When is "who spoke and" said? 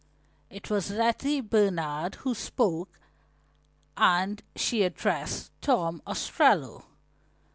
2.25-4.41